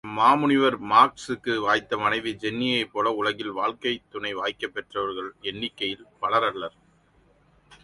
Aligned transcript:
மாமுனிவர் 0.07 0.75
மார்க்சுக்கு 0.89 1.57
வாய்த்த 1.57 1.97
மனைவி 1.97 2.31
ஜென்னியைப் 2.39 2.91
போல 2.91 3.11
உலகில் 3.11 3.51
வாழ்க்கைத் 3.51 4.03
துணை 4.09 4.33
வாய்க்கப் 4.33 4.73
பெற்றவர்கள் 4.73 5.33
எண்ணிக்கையில் 5.41 6.05
பலர் 6.19 6.43
அல்லர். 6.43 6.75